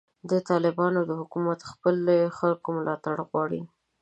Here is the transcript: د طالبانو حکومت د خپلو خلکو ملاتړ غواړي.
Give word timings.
د 0.29 0.31
طالبانو 0.49 0.99
حکومت 1.19 1.57
د 1.61 1.65
خپلو 1.71 2.15
خلکو 2.37 2.67
ملاتړ 2.77 3.17
غواړي. 3.29 3.61